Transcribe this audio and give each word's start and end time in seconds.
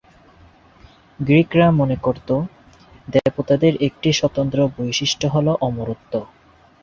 গ্রিকরা 1.19 1.67
মনে 1.71 1.97
করত, 2.01 2.29
দেবতাদের 3.07 3.73
একটি 3.87 4.09
স্বতন্ত্র 4.13 4.59
বৈশিষ্ট্য 4.77 5.25
হল 5.27 5.47
অমরত্ব। 5.61 6.13